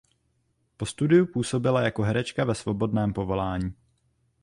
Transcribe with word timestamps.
Po 0.77 0.85
studiu 0.85 1.25
působila 1.25 1.81
jako 1.81 2.03
herečka 2.03 2.43
ve 2.45 2.55
svobodném 2.55 3.13
povolání. 3.13 3.73